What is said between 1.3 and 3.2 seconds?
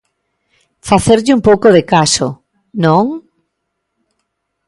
un pouco de caso, ¿non?